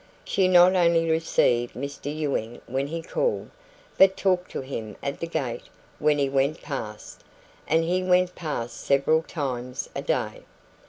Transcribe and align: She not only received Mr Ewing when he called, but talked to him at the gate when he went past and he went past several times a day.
She 0.25 0.47
not 0.47 0.73
only 0.75 1.07
received 1.11 1.75
Mr 1.75 2.11
Ewing 2.11 2.59
when 2.65 2.87
he 2.87 3.03
called, 3.03 3.51
but 3.99 4.17
talked 4.17 4.49
to 4.49 4.61
him 4.61 4.95
at 5.03 5.19
the 5.19 5.27
gate 5.27 5.65
when 5.99 6.17
he 6.17 6.27
went 6.27 6.59
past 6.63 7.23
and 7.67 7.83
he 7.83 8.01
went 8.01 8.33
past 8.33 8.79
several 8.83 9.21
times 9.21 9.89
a 9.95 10.01
day. 10.01 10.41